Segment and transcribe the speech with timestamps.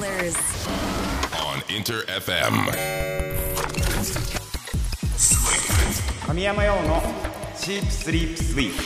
[0.00, 0.34] colors.
[1.36, 2.52] on Inter FM.
[6.26, 7.02] 神山用の
[7.56, 8.82] シープスリープスイープ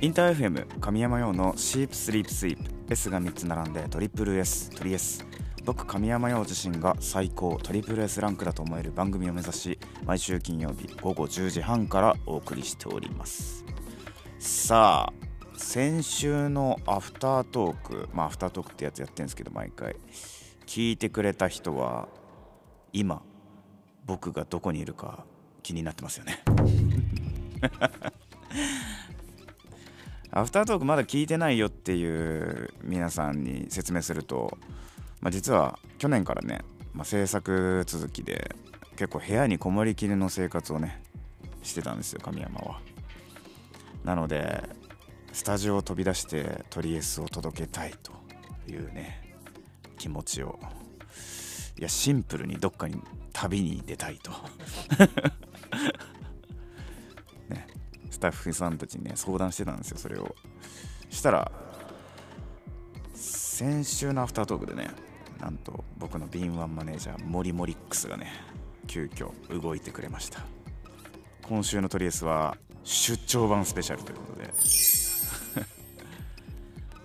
[0.00, 5.26] インター FM 神山用のシープスリープスイープ S が3つ並んでトリプル S トリ S
[5.64, 13.64] 僕神山陽自身が最高トリプル S ランクだと思える番組を目指し毎週金曜日午後10時半からお送りしております
[14.38, 15.21] さあ
[15.62, 19.96] 先週のアフタートークまあアフタートークってやつやってるんですけど毎回
[20.66, 22.08] 聞いてくれた人は
[22.92, 23.22] 今
[24.04, 25.24] 僕がどこにいるか
[25.62, 26.42] 気になってますよね。
[30.30, 34.58] アフタートークまだ聞いてないよっていう皆さんに説明すると、
[35.20, 38.56] まあ、実は去年からね、まあ、制作続きで
[38.96, 41.02] 結構部屋にこもりきりの生活をね
[41.62, 42.80] してたんですよ神山は。
[44.04, 44.81] なので
[45.32, 48.12] スタジオを飛び出してトリエスを届けたいと
[48.70, 49.34] いうね
[49.98, 50.58] 気持ちを。
[51.78, 53.00] いやシンプルにどっかに
[53.32, 54.30] 旅に出たいと。
[57.48, 57.66] ね
[58.10, 60.34] スタッフさんたちにね相談してたんですよそれを。
[61.08, 61.50] したら
[63.14, 64.90] 先週のアフタートークでね
[65.40, 68.30] なんと僕の敏腕マネージャーモリモリックスがね
[68.86, 70.44] 急遽動いてくれました。
[71.42, 75.01] 今週のトリエスは出張版スペシャルということで。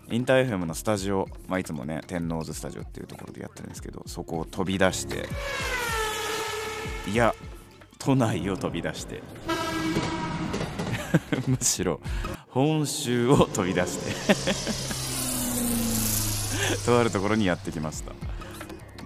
[0.10, 5.28] インター FM のスタジオ、まあ、いつもね天王洲スタジオっていうところでやってるんですけどそこを飛び出して
[7.10, 7.34] いや
[8.00, 9.22] 都内を飛び出して
[11.48, 12.00] むしろ
[12.50, 14.68] 本州を飛び出して
[16.86, 18.14] とあるところにやってきました。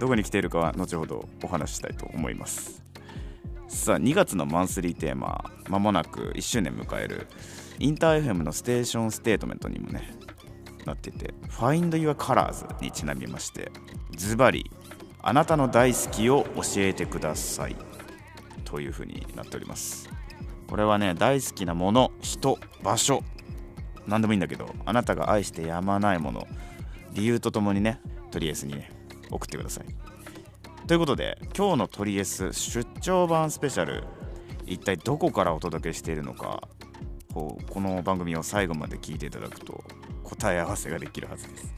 [0.02, 2.82] どこに来ているかは後ほどお話ししたいと思います。
[3.68, 7.28] さあ2月のマンスリーテーマまもなく1周年迎える
[7.78, 10.02] インター FM のステーションステートメントにもね
[10.86, 13.70] なっていて Find Your Colors にちなみまして
[14.16, 14.70] ズバリ
[15.22, 17.76] あなたの大好きを教えてください。
[18.64, 20.08] というふうになっております。
[20.66, 23.22] これはね大好きなもの人場所。
[24.06, 26.46] 何でもいいんだけどあなたが愛してやまないもの。
[27.12, 28.90] 理由とともにねトリエスにね
[29.30, 29.84] 送ってください。
[30.86, 34.04] ということで今日のトリエス出張版スペシャル
[34.66, 36.66] 一体どこからお届けしているのか
[37.32, 39.84] こうこの番組を最後まで聞いていただくと
[40.36, 41.74] 答え合わせができるはずです。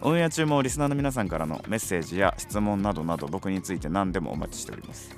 [0.00, 5.16] オンエア中もリスナーの皆さんからのメッセージや質問などなど僕について何でもお待ちしております。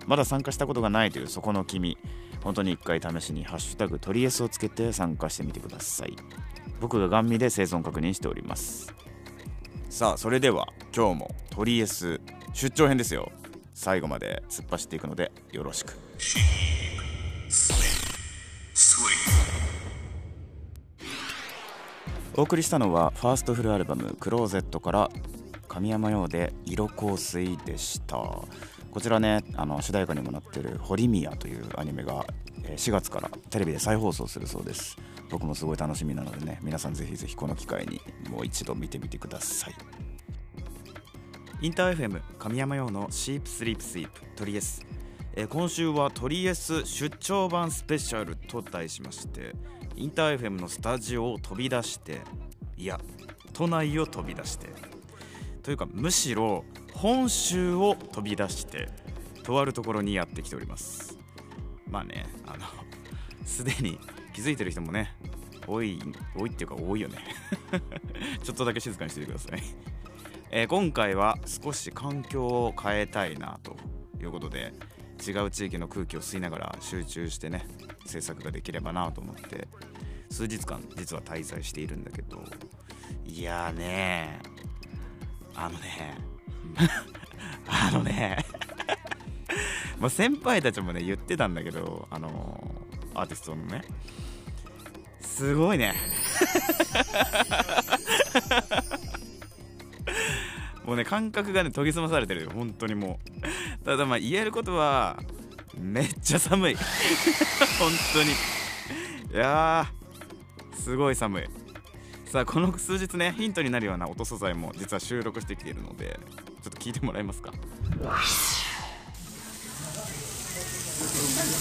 [0.05, 1.97] まだ参加したことがないというそこの君。
[2.43, 6.15] 本当に一回試しにハッシュタグ鳥 S をつけて参加してみてください。
[6.79, 8.93] 僕がガン見で生存確認しております。
[9.89, 12.19] さあそれでは今日も鳥 S
[12.53, 13.31] 出張編ですよ。
[13.73, 15.97] 最後まで突っ走っていくのでよろしく。
[22.35, 25.09] お送りしたのはファーストフルアルバム「クローゼット」から
[25.67, 28.17] 神山用で「色香水」でした。
[28.91, 32.25] こちらねあの主題歌にもなってる「ホリミヤ」というアニメが
[32.75, 34.97] 4月からテレビで再放送するそうです。
[35.29, 39.75] 僕もすごい楽しみなのでね皆さんぜひぜひこの機会にもう一度見てみてください。
[41.59, 44.85] インター FM 神山用のシープスリープスイープトリエス、
[45.33, 49.55] えー今週はトリエス出張版スペシャルと題しまして
[49.95, 52.21] インター FM のスタジオを飛び出して
[52.77, 52.99] いや
[53.53, 54.67] 都内を飛び出して
[55.67, 56.63] というかむしろ
[56.93, 58.87] 本州を飛び出して
[59.43, 61.19] とあるところにやってきております。
[61.91, 62.63] まあねあの
[63.43, 63.99] すでに
[64.33, 65.13] 気づいてる人もね
[65.67, 65.99] 多い
[66.37, 67.17] 多いっていうか多いよね。
[68.43, 69.61] ちょっとだけ静かにしててください、
[70.51, 73.75] えー今回は少し環境を変えたいなと
[74.21, 74.71] いうことで
[75.19, 77.67] 違う地域の空気を吸いながら集中してね
[78.05, 79.67] 制作ができればなと思って
[80.29, 82.41] 数日間実は滞在しているんだけど。
[83.25, 84.39] いやーね
[85.57, 86.17] あのね。
[87.67, 88.45] あのね。
[89.99, 93.81] まあ先輩たちもね言ってたんだけどあのーアーティストのね。
[95.19, 95.95] すごいね。
[100.85, 102.51] もうね感覚がね研ぎ澄まされてるよ。
[102.53, 103.19] 本当にも
[103.81, 103.85] う。
[103.85, 105.17] ただまあ言えることは
[105.75, 106.75] めっちゃ寒い。
[106.75, 106.85] 本
[108.13, 108.29] 当に。
[109.33, 109.91] いや
[110.75, 111.43] すごい寒い。
[112.31, 116.19] さあこの数日ねヒントになるような音素材も実は収録してきているので
[116.61, 117.51] ちょっと聞いてもらえますか？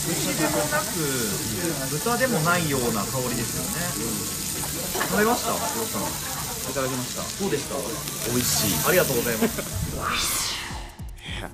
[0.09, 0.97] 牛でもなく
[1.93, 5.07] 豚でもないような香りですよね。
[5.09, 7.23] 食べましたいただきました？
[7.43, 7.77] どうでした？
[8.31, 8.89] 美味しい。
[8.89, 10.57] ありがとうございます。
[11.39, 11.51] いや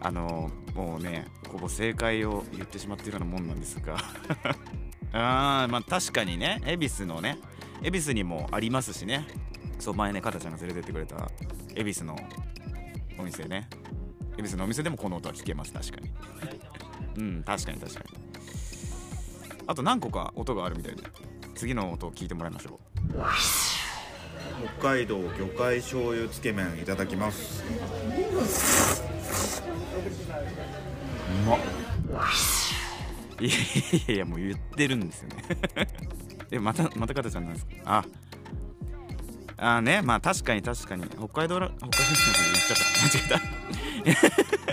[0.00, 3.96] あのもうねほぼ正解を言ってしまっているようなもんなんですが。
[5.14, 7.38] あーまあ確かにね恵比寿のね
[7.82, 9.26] 恵比寿にもありますしね。
[9.78, 11.30] そう前ねかたちゃんが連れてってくれた
[11.74, 12.16] 恵比寿の
[13.18, 13.68] お店ね。
[14.38, 16.10] 恵比寿のお店でもこの音は聞けます確かに。
[17.16, 18.06] うん確かに確かに。
[19.66, 21.02] あと何個か音があるみたいで。
[21.54, 23.02] 次の音を聞いてもらいましょう。
[24.80, 27.62] 北海道魚介醤油つけ麺いただきます。
[31.46, 31.58] うまっ。
[33.40, 33.54] いやい
[34.08, 35.36] やいやもう言ってるんですよね
[36.52, 37.72] えまたまたかたちゃんなんですか？
[37.86, 38.04] あ。
[39.76, 41.04] あねまあ確かに確かに。
[41.08, 41.98] 北海道ら北海道の
[42.52, 44.20] 言っちゃった間違え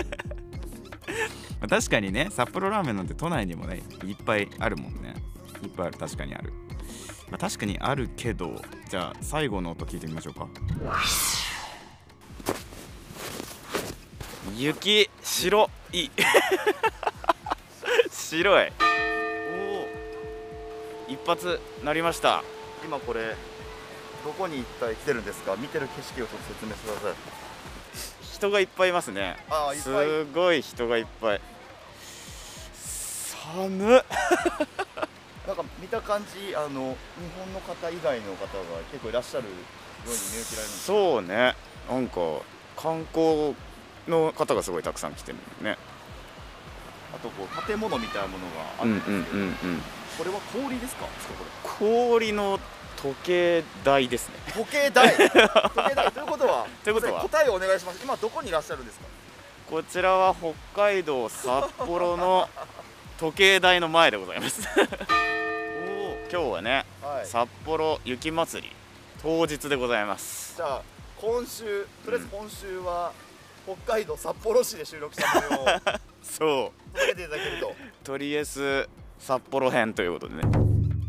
[0.06, 0.20] た。
[1.60, 5.16] まあ確かにね札幌ラーメンなんて都内にもねいっぱいあるもんね。
[5.64, 5.98] いっぱいある。
[5.98, 6.54] 確かにある、
[7.30, 10.48] まあ、確かにあるけどじゃあ最後の音聞いてみましょうか。
[14.58, 16.10] 雪 白い。
[18.12, 18.72] 白い。
[21.30, 22.44] 発なりました。
[22.84, 23.36] 今これ
[24.26, 25.56] どこに一体来てるんですか？
[25.58, 27.14] 見てる景色をちょっと説明してください。
[28.34, 29.38] 人がいっぱいいますね。
[29.82, 31.42] すごい人がいっぱい。
[32.74, 34.04] 寒っ。
[35.48, 39.50] なんか見た感じあの日本の方以外の方が結構いらっしゃるよ
[40.06, 41.56] うに見受けられるんですそうね。
[41.90, 42.20] なんか
[42.78, 43.56] 観光
[44.08, 45.78] の方がすごいたくさん来てるね
[47.14, 49.82] あとこう建物みたいなものがあうんるんですけど、うんうんうん
[50.18, 51.06] これは氷ですか？
[51.06, 51.10] こ
[51.80, 52.60] 氷の
[53.02, 54.36] 時計台ですね。
[54.48, 55.16] れ時計台？
[55.16, 56.12] 時計台？
[56.12, 56.68] ということは？
[56.84, 57.22] ということは？
[57.22, 58.02] 答えをお願いします。
[58.04, 59.06] 今どこにいらっしゃるんですか？
[59.70, 62.50] こちらは北海道札幌の
[63.18, 64.62] 時計台の前でございます。
[66.32, 67.26] 今日はね、はい。
[67.26, 68.70] 札幌雪まつり
[69.22, 70.56] 当日でございます。
[70.58, 70.82] じゃあ
[71.22, 73.14] 今週とりあえず今週は
[73.76, 75.66] 北海道札幌市で収録した模様を
[76.24, 77.68] そ届けていただけると。
[77.70, 77.74] う
[78.04, 78.90] とりあえず
[79.20, 80.44] 札幌編ということでね。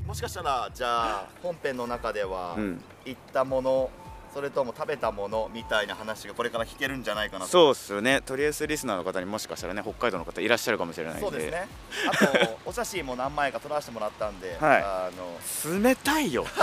[0.07, 2.85] もしかしたらじゃあ本編の中では、うん。
[3.05, 3.91] 行ったもの
[4.35, 7.51] それとも食べたものみたいな話がこれから聞けるんじゃないかなと。
[7.51, 8.21] そうっすよね。
[8.21, 11.23] とりあえずリスナーの方にもしかしたらね北海道の方いらっしゃるかもしれないんで。
[11.23, 11.67] そうですね
[12.09, 12.17] あ
[12.47, 14.83] とお写真も何枚か撮らせてもらったんで、 はい。
[14.83, 16.45] あの冷たいよ。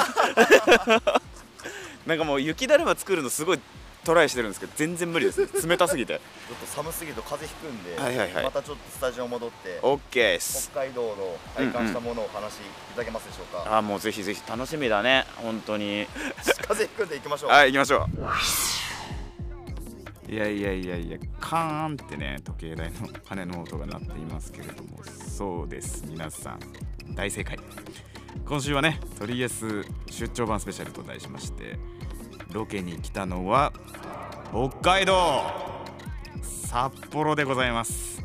[2.06, 3.60] なんかもう雪だるま作るのすごい
[4.08, 5.48] トライしてるんですけど全然無理ですね。
[5.70, 6.20] 冷たすぎて。
[6.48, 8.44] ちょっと寒すぎると風邪ひくんで、はいはいはい。
[8.46, 10.70] またちょっとスタジオ戻って OK っす。
[10.72, 12.60] 北海道の体感したものをお話しい
[12.94, 15.26] ただけますでしょうか、あもうぜひぜひ楽しみだね。
[15.36, 16.08] 本当に。
[16.38, 18.08] 風邪ひくんで行きましょう、はい行きましょ
[20.30, 20.32] う。
[20.32, 26.06] いやいやいやいやカーンってね時計台の羽の音が鳴っていますけれどもそうです。
[26.08, 26.60] 皆さん
[27.14, 27.60] 大正解。
[28.46, 31.78] 今週はねとりあえず出張版スペシャルと題しまして
[32.52, 33.74] ロケに来たのは
[34.52, 35.42] 北海道
[36.42, 38.24] 札幌でございます。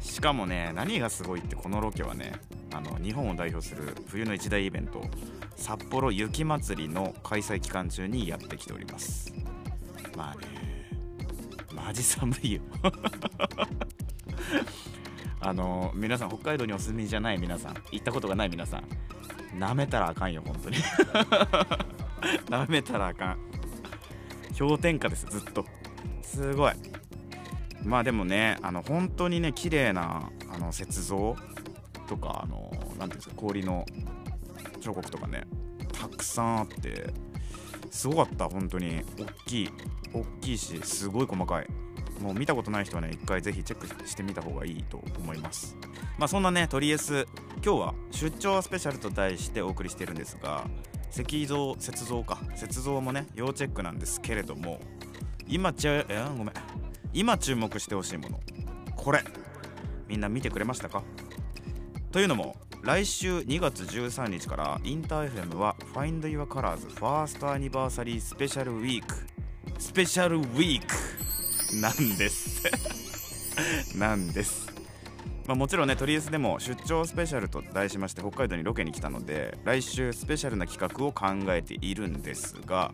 [0.00, 2.32] しかもね何がすごいってこのロケはね
[2.72, 5.02] あの日本を代表する冬の一大イベント
[5.56, 9.32] 札幌雪まつりの開催期間中にやってきております。
[10.16, 10.46] まあね
[11.74, 12.62] マジ寒いよ。
[15.40, 18.84] あの皆さん北海道にお住みじゃない皆さん行ったことがない皆さん
[19.58, 20.76] なめたらあかんよ本当に。
[22.48, 23.38] なめたらあかん。
[24.58, 25.64] 氷点下ですずっと。
[26.22, 26.72] すごい。
[27.84, 31.36] まあでもねあの本当にね綺麗なあの雪像
[32.06, 33.84] とかあのなんていうんですか氷の
[34.80, 35.44] 彫刻とかね
[35.92, 37.12] たくさんあって
[37.90, 39.02] すごかった本当に。
[39.18, 39.70] 大きい
[40.14, 41.66] 大きいしすごい細かい。
[42.20, 45.76] もう見たことない人はね一回ぜひチェックしてみた方がいいと思います。
[46.18, 47.26] まあそんなねとりあえず
[47.64, 50.66] 今日は出張スペシャルと題してお送りしてるんですが
[51.12, 52.38] 石像雪像か。
[52.60, 54.80] 雪像もね要チェックなんですけれども
[55.46, 56.52] 今ちゃえごめん。
[57.12, 58.40] 今注目してほしいもの。
[58.96, 59.22] これ。
[60.08, 61.02] みんな見てくれましたか？
[62.10, 69.14] というのも来週2月13日からインター FM は Find Your Colors ファーストアニバーサリースペシャルウィーク。
[69.78, 71.76] スペシャルウィーク。
[71.80, 72.62] なんです。
[73.96, 74.61] なんです。
[75.52, 82.90] まあ、もちろんねとりあえずでも出張スペシャルと題しまして北海道にロケに来たので来週スペシャルな企画を考えているんですが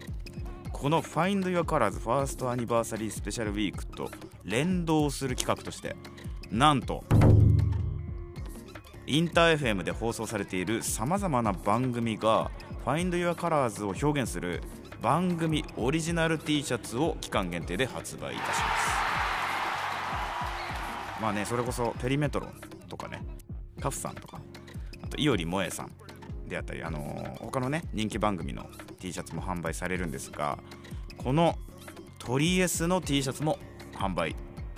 [0.72, 4.10] この Find Your Colors ファーストアニバーサリースペシャルウィークと
[4.42, 5.94] 連動する企画として
[6.50, 7.04] なんと
[9.06, 12.50] インター FM で放送されているさまざまな番組が
[12.84, 14.62] Find Your Colors を表現する
[15.00, 18.77] 番組オリジナル T シャツを期間限定で発売いたします。
[21.20, 22.52] まあねそれこそペリメトロン
[22.88, 23.22] とかね
[23.80, 24.40] カフさんとか
[25.02, 25.90] あといおりもえさん
[26.48, 28.66] であったり、あのー他のね人気番組の
[28.98, 30.58] T シャツも販売されるんですが
[31.16, 31.56] この
[32.18, 33.58] トリエスの T シャツも
[33.94, 34.34] 販売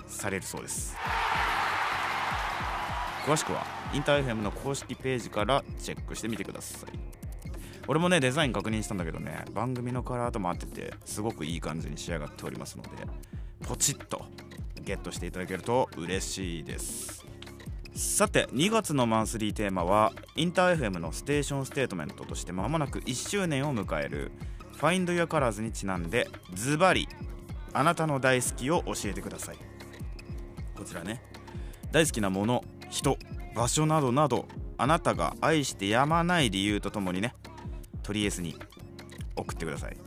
[0.07, 0.95] されるそうです。
[3.25, 7.11] 詳しくはインター FM の公式ページからチェックしてみてください。
[7.87, 12.89] 俺もねデザイン確認したんだけどね番組のカラーとも合っててすごくいい感じに仕上がっておりますので
[13.67, 14.23] ポチッと
[14.81, 17.25] ゲットしていただけると嬉しいです。
[17.93, 24.31] さて2月のマンスリーテーマはインター FM のステーションステートメントとして間もなく1周年を迎える
[24.77, 27.07] Find Your Colors にちなんでズバリ
[27.73, 29.57] あなたの大好きを教えてください。
[30.75, 31.21] こちらね。
[31.91, 33.17] 大好きなもの人
[33.55, 34.47] 場所などなど
[34.77, 37.35] あなたが愛してやまない理由とともにね
[38.03, 38.55] トリエスに
[39.35, 39.97] 送ってください。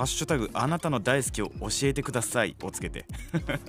[0.00, 2.56] ハッシュタグあなたの大好きを教えてください。
[2.62, 3.04] をつけて。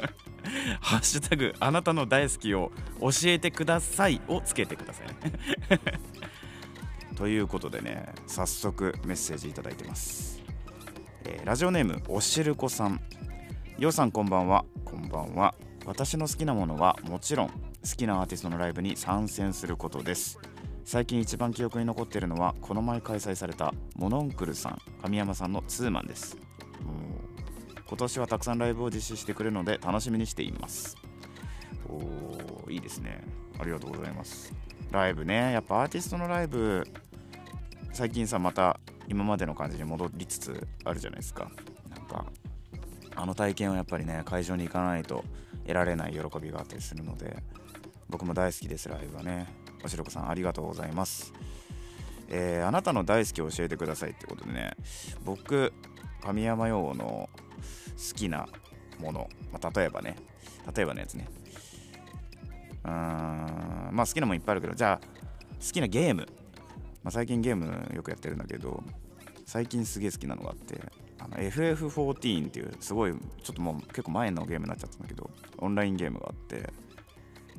[0.80, 2.72] ハッシュタグあなたの大好きを
[3.02, 4.22] 教えてください。
[4.30, 5.14] をつけてくださいね。
[7.18, 10.42] ということでね早速メッセージいただいてます、
[11.26, 13.02] えーラジオネームおしるこさん。
[13.78, 14.64] ようさんこんばんは。
[14.86, 15.54] こんばんは。
[15.86, 17.56] 私の好きなものはもちろん好
[17.98, 20.40] きなアーティストのライブに参戦することです。
[20.84, 26.38] 最近一番記憶に残っているのはこの前開催されたモノンクルさん神山さんのツーマンです。
[27.92, 30.96] 今年はたくさんライブを実施してくれるので楽しみにしています。
[31.90, 33.22] おいいですね。
[33.60, 34.54] ありがとうございます。
[34.92, 35.52] ライブね。
[35.52, 36.88] やっぱアーティストのライブ
[37.92, 41.52] 最近さまた今までの感じに戻りつつあるじゃないですか。
[41.90, 42.26] なんか
[43.16, 45.26] あの体験はやっぱりね会場に行かないと
[45.64, 47.44] 得られない喜びがあったりするので
[48.10, 49.61] 僕も大好きですライブはね。
[49.84, 51.34] おしろこさんありがとうございます。
[52.30, 54.72] えーあなたの大好きを教えてくださいってことでね
[55.26, 55.74] 僕
[56.22, 58.48] 神山用の好きな
[59.00, 60.16] もの、まあ、例えばね
[60.74, 61.28] 例えばのやつね。
[62.84, 65.08] うーんまあ好きなもんいっぱいあるけどじゃあ
[65.60, 66.28] 好きなゲーム、
[67.04, 68.84] まあ、最近ゲームよくやってるんだけど
[69.46, 70.80] 最近すげえ好きなのがあって
[71.20, 76.72] あの FF14 っていうすごいちょっともう結構前のゲームになっちゃったんだけどオンラインゲームがあって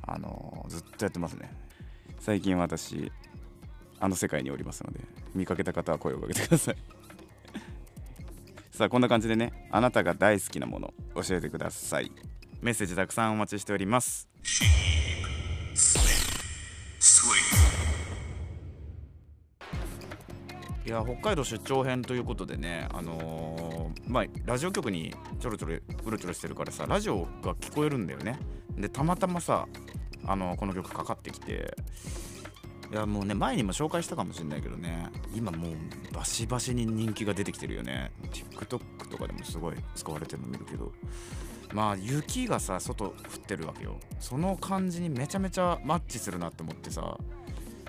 [0.07, 1.62] あのずっとやってますね。
[2.23, 3.11] 最近私
[3.99, 5.01] あの世界におりますので
[5.35, 6.77] 見かけた方は声をかけてください。
[8.71, 12.13] さあこんな感じでねあなたが大好きなもの教えてください。
[12.61, 14.29] メッセージたくさんお待ちしております。
[20.87, 28.39] いや北海道出張編ということでねあのーまあラジオ局にちょろちょろうろちょろしてるからさラジオが聞こえるんだよね。
[28.77, 29.67] でたまたまさ
[30.27, 31.77] あのこの曲かかってきて。
[32.91, 35.09] いやもうね前にも紹介したかもしれないけどね。
[35.35, 35.73] 今もう
[36.15, 38.13] バシバシに人気が出てきてるよね。
[38.31, 40.93] TikTok とかでもすごい使われてるの見るけど。
[41.73, 43.15] まあ雪がさ外降っ
[43.47, 43.99] てるわけよ。
[44.21, 47.17] その感じにめちゃめちゃマッチするなって思ってさ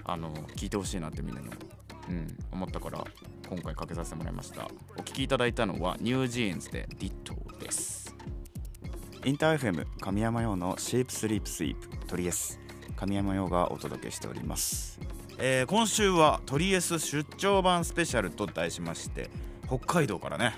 [0.05, 1.57] あの聞いてほしいなってみんなに思,、
[2.09, 3.03] うん、思ったから
[3.49, 4.69] 今回かけさせてもらいました。
[4.97, 7.35] お聴きいただいたのはニュージーンズでディット
[9.25, 12.59] インター FM 神山用のシープスリープスイープトリエス
[12.97, 14.99] 神山用がお届けしております、
[15.37, 19.29] えー今週はトリエス出張版スペシャルと題しまして
[19.67, 20.55] 北海道からね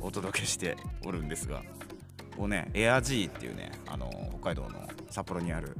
[0.00, 1.58] お届けしておるんですが
[2.36, 5.76] ここねエア G っていうねあの北海道の札幌にある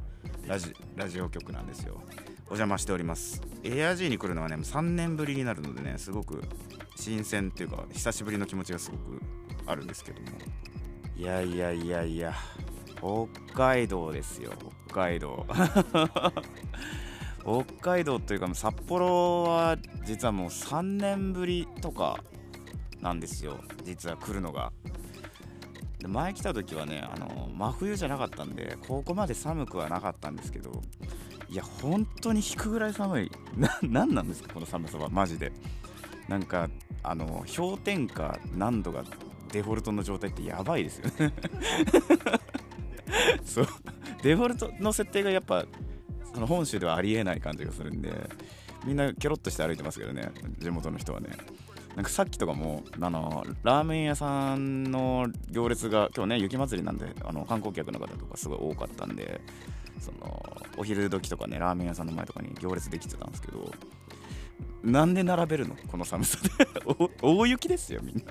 [0.46, 2.02] ラジラジオ局なんですよ。
[2.46, 3.40] お邪魔しております。
[3.62, 6.42] エア G に来るのはね3年ぶりになるのでねすごく
[6.96, 9.22] 新鮮っていうか久しぶりの気持ちがすごく
[9.66, 10.28] あるんですけども。
[11.20, 12.32] いやいやいやいや。
[12.96, 14.52] 北海道ですよ
[14.86, 15.46] 北海道。
[17.44, 22.24] 北海道というか札幌は実はもう3年ぶりとか
[23.02, 24.72] なんですよ実は来るのが。
[25.98, 30.80] で前来た時はねあの真冬じゃなかったんでここまで寒くはなかったんですけど
[31.50, 33.30] いや本当に引くぐらい寒い。
[33.58, 35.52] な何なんですかこの寒さはマジで。
[36.28, 36.70] なんか
[37.02, 39.04] あの氷点下何度が
[39.52, 41.32] デフォルトの状態ってやばいですよね。
[43.44, 43.66] そう。
[44.22, 45.64] デフォルトの設定がやっぱ
[46.34, 48.12] その本州ではありえない感じがするんで
[48.84, 51.30] みんなケロッとして歩いてますけどね地元の人はね。
[51.96, 59.40] なんかさっきとかもあのラーメン屋さんの行列が今日ね雪祭りなんであの観光客の方とかすごい多かったんで
[59.98, 63.72] そのお昼時とかねラーメン屋さんの前とかに行列できてたんですけど
[64.84, 65.76] なんで並べるの？
[65.88, 66.48] この寒さで。
[67.20, 68.22] 大雪ですよみんな。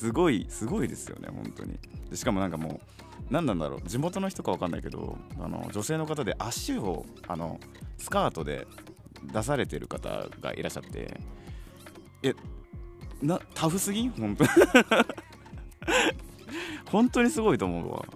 [0.00, 1.78] すごいすごいですよね本当に。
[2.08, 7.60] でしかもなんかもう何なんだろう地元の人か分かんないけどあの女性の方で足をあの
[7.98, 8.66] スカートで
[9.30, 11.20] 出されてる方がいらっしゃって
[12.22, 12.32] え
[13.20, 14.08] なタフすぎ？
[14.08, 14.46] 本当
[16.90, 18.06] 本当にすごいと思うわ。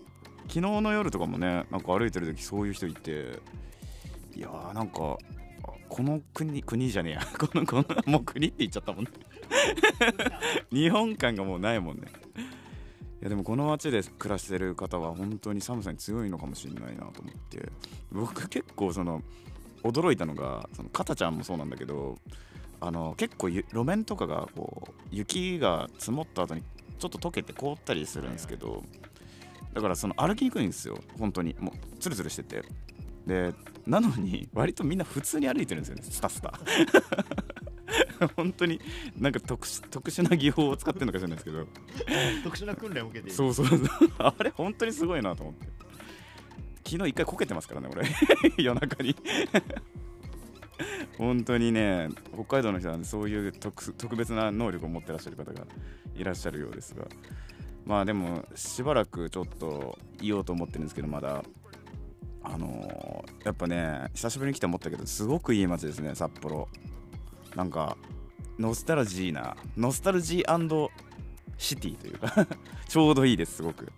[0.48, 3.42] 昨日の夜とかもねなんか歩いてる時そういう人いて
[4.34, 5.18] いやーなんか
[5.90, 7.20] この国国じゃねえや。
[7.38, 9.10] このこのもう国って言っちゃったもんね。
[10.72, 12.04] 日本感がもうないもんね。
[13.20, 17.70] いやでもこの街で暮らしてる方は本当に寒さに強いのかもしれないなと思って。
[18.12, 19.22] 僕結構その
[19.82, 22.18] 驚いたのがそのかたちゃんもそうなんだけど
[22.80, 26.62] あの結構路面とかがこう雪が積もった後に
[26.98, 28.82] ちょっと溶けて凍ったりするんですけど
[29.74, 30.98] だからその歩きにくいんですよ。
[31.18, 31.56] 本当に。
[31.58, 32.62] もうツルツルしてて。
[33.26, 33.52] で
[33.86, 36.02] なのに割とみんな普通に歩いてるんですよね。
[36.04, 36.52] スタスタ。
[38.36, 38.80] 本当に
[39.18, 41.66] なんか特殊特殊な技法を使ってるのか知らないですけど。
[42.44, 43.36] 特殊な訓練を受けている。
[43.36, 43.66] そうそう。
[43.66, 43.80] そ う
[44.18, 45.66] あれ本当にすごいなと思って。
[46.84, 48.06] 昨日一回こけてますからね俺。
[48.62, 49.16] 夜中に。
[51.18, 55.66] 本当にね北海道の人は、ね、そういう特特別な能力を持ってらっしゃる方が
[56.16, 57.06] いらっしゃるようですが。
[57.84, 61.44] まあでもしばらくちょっと言おうと思ってるんですけどまだ。
[62.46, 66.68] あのーやっぱね久しぶりに来て思ったけどすごくいい街ですね札幌
[67.54, 67.96] なんか
[68.58, 70.88] ノスタルジーなノスタルジー
[71.58, 72.46] シティというか
[72.88, 73.92] ちょうどいいですすごく。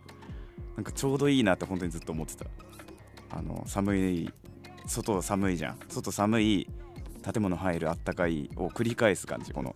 [0.77, 2.47] なんかちょうどいいなって本当にずっと思ってた。
[3.31, 4.31] あの寒い
[4.87, 5.79] 外寒いじゃん。
[5.89, 6.69] 外寒い
[7.33, 9.75] 建物入るあったかいを繰り返す感じこの。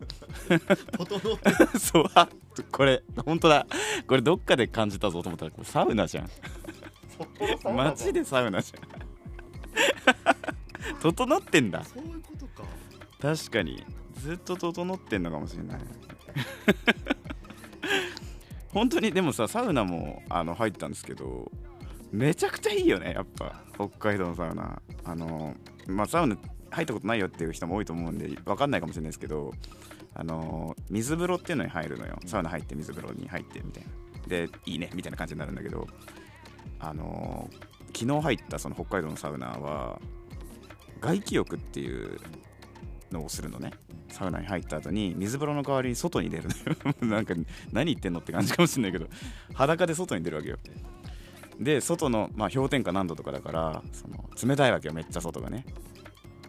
[1.79, 2.29] そうあ
[2.71, 3.67] これ本当だ。
[4.07, 6.31] これどっかで感じたぞと思ったらこれサウナじゃん。
[7.75, 9.01] 街でサウナじゃん。
[11.01, 11.85] 整ってんだ。
[11.85, 12.33] そういうこ
[13.21, 13.85] 確かに。
[14.15, 15.81] ずっと整ってんのかもしれない。
[18.73, 21.51] 本当にでもさサウナもあの入ったんですけど
[22.13, 23.63] めちゃくちゃいいよねやっぱ。
[23.75, 24.83] 北海道のサウナ。
[25.05, 26.37] あのまあサウナ
[26.71, 29.53] 入ったことないよっていう人も多いと思うんで分かんないかもしれないですけど
[30.15, 32.19] あの水風呂っていうのに入るのよ。
[32.27, 33.91] サウナ入って水風呂に入ってみたいな。
[34.29, 35.87] でいいねみたいな感じになるんだけど
[36.79, 37.49] あの
[37.97, 40.01] 昨日入ったその北海道のサウナは
[41.01, 42.21] 外気浴っていう
[43.11, 43.73] のをするのね。
[44.09, 46.77] サウナに入った後に水風呂の代わりに外に出るのよ。
[47.17, 47.35] なんか
[47.73, 49.09] 何言ってんのって感じかもしれないけど
[49.55, 50.59] 裸で外に出るわけよ。
[51.59, 55.65] で外の、まあ、氷点下何度とかだからその冷たいわけよめっちゃ外がね。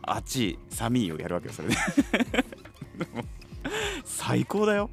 [0.03, 1.75] 暑い寒いをやるわけよそれで。
[4.03, 4.89] 最高だよ。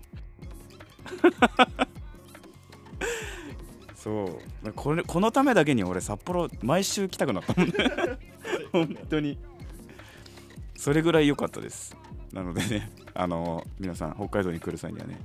[3.95, 4.73] そう。
[4.73, 7.75] これこのためだけに俺札幌毎週来たくなったもんね。
[8.73, 9.39] 本当に
[10.79, 11.97] それぐらい良かったです。
[12.33, 15.19] なのでね あの皆さん北海道に来る際にはね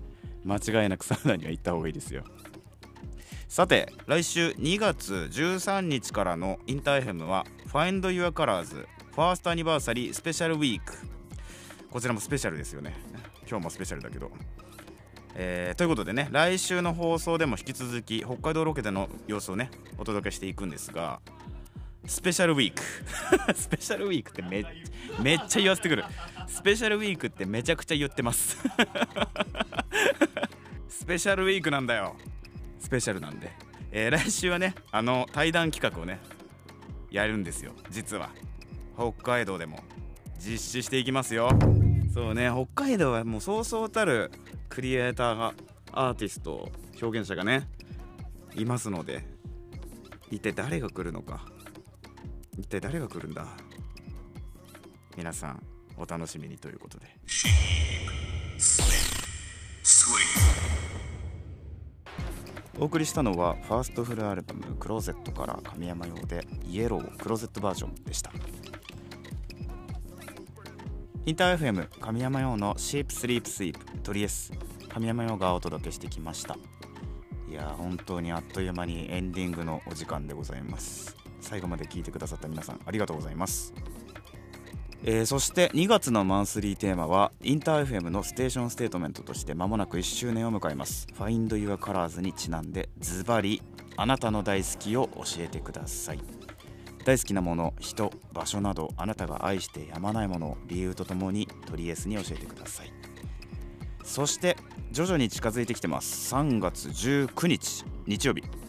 [0.43, 2.23] 間違いなくサウナには行った方がいいですよ。
[3.47, 10.95] さて来週2月13日からのインターヘムは Find Your Colors ファーストアニバーサリースペシャルウィーク
[11.91, 12.95] こちらもスペシャルですよね。
[13.47, 14.31] 今日もスペシャルだけど。
[15.35, 21.21] えーということでね来週の放送でも引き続き北海道ロケでの様子をねお届けしていくんですが
[22.05, 22.81] スペシャルウィーク。
[23.55, 24.65] スペシャルウィークってめ
[25.21, 26.03] めっちゃ言わせてくる。
[26.47, 28.57] スペシャルウィークってめちゃくちゃ言ってます。
[30.89, 32.15] スペシャルウィークなんだよ。
[32.79, 33.51] スペシャルなんで、
[33.91, 36.19] えー来週はねあの対談企画をね
[37.09, 37.73] やるんですよ。
[37.89, 38.29] 実は。
[38.95, 39.83] 北海道でも。
[40.39, 41.49] 実施していきますよ。
[42.13, 44.31] そうね北海道はもうそうそうたる
[44.69, 45.53] クリエイターが
[45.91, 47.67] アーティスト表現者がね
[48.55, 49.33] いますので。
[50.33, 51.45] 一体誰が来るのか。
[52.57, 53.45] 一体誰が来るんだ？
[55.17, 55.63] 皆さん
[55.97, 57.07] お楽しみにということで。
[62.79, 68.31] お送りしたのはファーストフルアルバム「クローゼット」から神山用で「イエロークローゼットバージョン」でした。
[71.25, 74.51] インター FM 神山用の「シープスリープスイープ」トリエス
[74.89, 76.57] 神山用がお届けしてきました。
[77.47, 81.22] いや本当にあっという間にエンディングのお時間でございます。
[81.43, 83.73] 最後まで聞いてくださった皆さんありがとうございます。
[85.05, 91.07] えーそして2月のマンスリーテーマはインター FM の station statement として間もなく1周年を迎えます。
[91.19, 93.61] Find Your Colors にちなんでズバリ
[93.97, 96.19] あなたの大好きを教えてください。
[97.03, 102.93] 大好きなもの人場所などあなたが愛してやまないものを理由とともにトリエスに教えてください。
[104.05, 104.55] そして
[104.91, 106.33] 徐々に近づいてきてます。
[106.33, 108.62] 3月19日日曜日。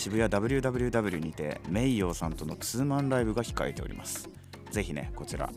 [0.00, 4.30] 渋谷 WWW にてメイヨーさんとのツーマンライブが控えております。
[4.70, 5.50] ぜひねこちら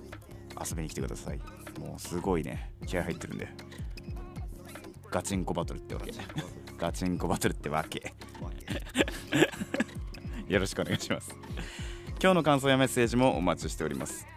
[0.59, 1.37] 遊びに来てください。
[1.79, 3.47] もうすごいね気合入ってるんで。
[5.09, 6.11] ガチンコバトルってわけ。
[6.77, 8.13] ガチンコバトルってわけ。
[10.49, 11.33] よろしくお願いします。
[12.21, 14.27] 今日の感想やメッセージもお待ちしております。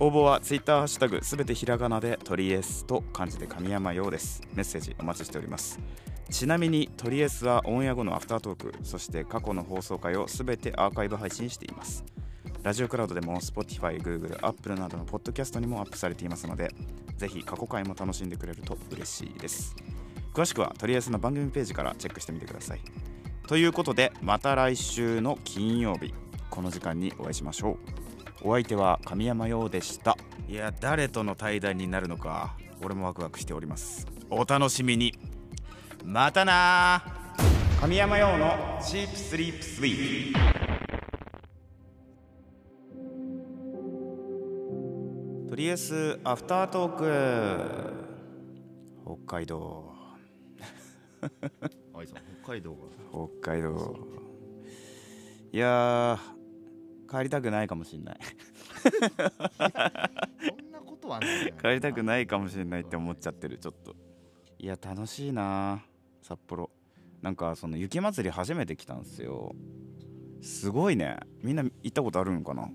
[0.00, 4.42] 応募は Twitter ハッシュタグすべてひらがなでトリエスと漢字で神山用です。
[4.54, 5.78] メッセージお待ちしております
[6.30, 12.04] ちなみにトリエスはオンエア後のアフタートークそして過去の放送回をすべてアーカイブ配信しています。
[12.62, 16.72] ラジオクラウドでも Spotify、Google、Apple などのポッドキャストにもアップされていますので
[17.16, 19.76] ぜひ過去回も楽しんでくれると嬉しいです。
[20.34, 22.80] 詳しくはとりあえずの番組ページからチェックしてみてください。
[23.46, 26.12] ということでまた来週の金曜日
[26.50, 27.78] この時間にお会いしましょ
[28.42, 28.48] う。
[28.48, 30.18] お相手は神山陽でした。
[30.48, 34.06] いや誰との対談になるのか俺もワクワクしております。
[34.28, 35.14] お楽しみに
[36.08, 37.02] またな。
[37.80, 40.38] 神山陽のチープスリープスイー
[45.48, 47.92] とりあえずアフタートーク。
[49.26, 49.92] 北海道。
[51.92, 52.78] 愛さん北海道が。
[53.42, 53.96] 北海道。
[55.50, 58.18] いやー帰りたくないかもしんない。
[58.80, 58.88] そ
[60.54, 63.96] んなことはない帰りたくないかもしれないって思っちゃってるちょっと。
[64.56, 65.82] いや楽しいな
[66.26, 66.70] 札幌。
[67.22, 69.54] なんかその雪まつり初めて来たんですよ。
[70.42, 71.18] すごいね。
[71.42, 72.68] みんな行ったことあるんかな？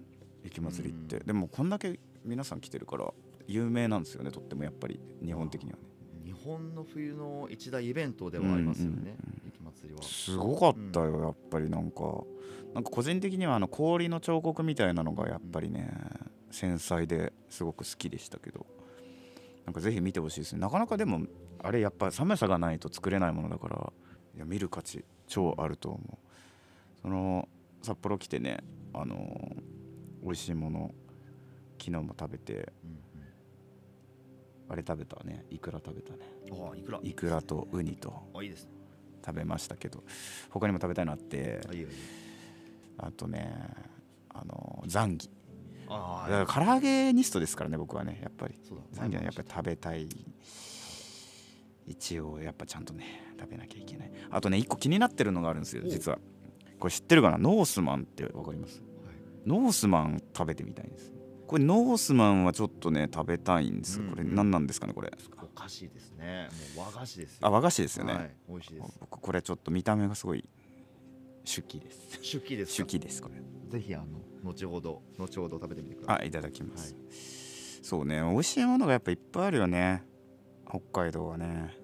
[0.43, 1.19] 雪まつりって。
[1.19, 3.11] でもこんだけ皆さん来てるから
[3.47, 4.99] 有名なんですよねとってもやっぱり。
[5.23, 5.83] 日本的にはね。
[6.23, 10.01] 日本の冬の一大イベントではありますよね、雪まつりは。
[10.01, 11.69] すごかったよやっぱり。
[11.69, 12.23] なんか
[12.73, 15.91] なんか個人的にはあの氷の彫刻みたいなのがやっぱりね
[16.51, 18.65] 繊細ですごく好きでしたけど
[19.71, 20.59] なんかぜひ見てほしいですね。
[20.59, 21.25] なかなかでも
[21.63, 23.93] あれやっぱ寒さがないと作れないものだから
[24.35, 26.17] いや見る価値超あると思う。
[27.01, 27.47] その
[27.81, 28.57] 札幌来てね
[28.93, 29.61] あのー
[30.23, 30.91] 美味しいもの
[31.79, 32.99] 昨日も食べてうん
[34.69, 36.19] あれ食べたねいくら食べたね。
[36.77, 38.71] いくらいくらとウニとあいいですね。
[39.25, 40.03] 食べましたけど
[40.49, 41.99] 他にも食べたいのあってあいいよいいよ。
[42.97, 43.55] あとね
[44.33, 45.29] あのザンギ
[45.91, 48.57] あだから唐揚げニストですからね僕はねやっぱり。
[48.67, 49.03] そうだ。
[49.05, 50.07] やっぱり食べたい。
[51.87, 54.11] 一応やっぱちゃんとね食べなきゃいけない。
[54.29, 56.19] あとね一個気になってるのがあるんですよお実は。
[56.79, 57.37] これ知ってるかな？
[57.37, 58.81] ノースマンってわかります？
[59.45, 61.11] ノースマン食べてみたいんです。
[61.47, 63.99] これノースマンはちょっとね食べたいんです。
[63.99, 64.29] よこれうん。
[64.29, 65.11] うん何なんですかねこれ。
[65.41, 66.47] お菓子ですね。
[66.75, 68.97] もう和菓子ですよあ和菓子ですよね、はい、美味しいです。
[69.01, 70.45] 僕これちょっと見た目がすごい
[71.43, 72.19] 手記です。
[72.19, 73.35] 手記です手か記ですこれ。
[73.69, 74.05] ぜひあの
[74.43, 76.23] 後ほど後ほど食べてみてください。
[76.23, 76.95] あいただきます、
[77.81, 80.03] そうね美味しいものがやっぱいっぱいあるよね。
[80.67, 81.79] 北海道はね。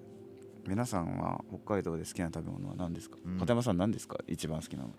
[0.66, 3.38] 皆さんは北海道で好きな食べ物は何ですか、うん。
[3.38, 4.18] 片山さん何ですか？
[4.26, 4.90] 一番好きなの。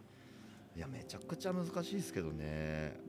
[0.76, 3.00] いやめちゃくちゃ難しいですけどね、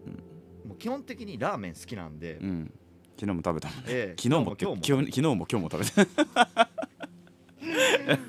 [0.66, 2.72] もう基本的にラーメン好きなんで、うん。
[3.18, 4.20] 昨日も食べたええ。
[4.20, 4.76] 昨日も今日も。
[4.76, 6.68] 昨日も今日も食べた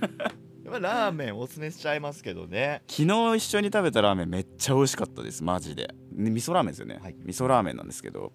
[0.82, 2.82] ラーメンおすすめしちゃいますけどね。
[2.88, 5.94] 昨日一緒に食べたラーメンめっちゃ美味しかったですマジで。
[6.12, 7.16] ね味噌ラーメンですよね、はい。
[7.24, 8.32] 味噌ラーメンなんですけど。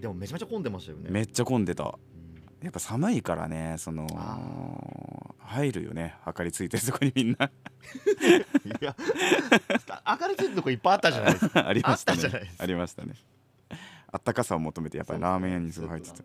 [0.00, 1.10] でもめちゃめちゃ混んでましたよね。
[1.10, 1.84] めっちゃ混んでた。
[1.84, 2.64] うん。
[2.64, 4.38] やっぱ寒いからねそのあ
[5.38, 7.46] 入るよね明かりついてるとこにみんな。
[7.46, 7.50] い
[8.80, 8.94] や
[10.20, 11.66] 明るいついてるとこいっぱいあったじゃないですか。
[11.68, 12.52] ありましたね。
[12.58, 13.14] ありましたね。
[14.10, 16.16] あったかさを求めてやっぱりラーメン屋にすごい入ってた。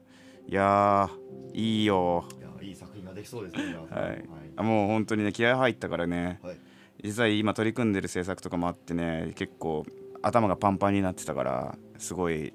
[0.48, 2.26] いやーいいよ
[2.62, 4.26] いやいい作品ができそうですね皆さんはい。
[4.56, 6.40] あもう本当にね気合入ったからね。
[6.42, 6.58] はい。
[7.04, 9.86] 実は今取り組んでる制作とかもあってね結構
[10.22, 12.54] 頭がパンパンになってたからすごい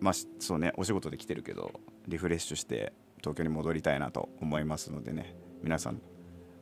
[0.00, 1.72] まあしそうねお仕事で来てるけど
[2.06, 5.34] リフレッシュして東京に戻りたいなと思いますのでね。
[5.62, 6.00] 皆さん、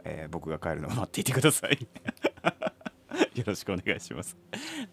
[0.04, 1.78] えー僕が帰るのを待っていてください。
[3.34, 4.36] よろしくお願いします。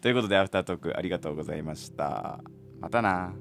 [0.00, 2.40] ということでアフタートークありがとうございました。
[2.80, 3.34] またな